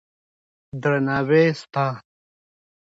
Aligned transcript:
درناوی 0.81 1.41
سته. 1.59 1.85